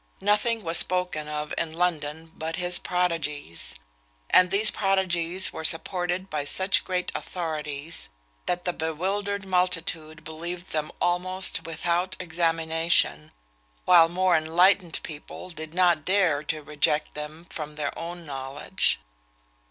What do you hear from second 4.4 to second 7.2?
these prodigies were supported by such great